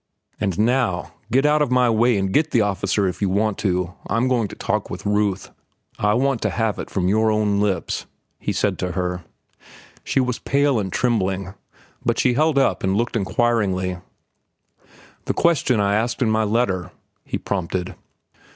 [0.39, 3.93] "And now, get out of my way and get the officer if you want to.
[4.09, 5.51] I'm going to talk with Ruth."
[5.99, 8.07] "I want to have it from your own lips,"
[8.39, 9.23] he said to her.
[10.03, 11.53] She was pale and trembling,
[12.03, 13.99] but she held up and looked inquiringly.
[15.25, 16.91] "The question I asked in my letter,"
[17.23, 17.93] he prompted.